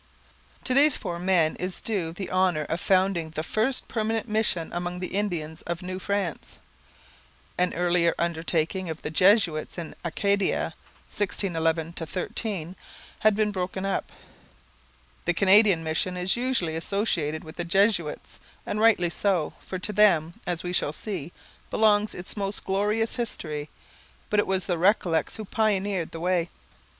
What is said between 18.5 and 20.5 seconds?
and rightly so, for to them,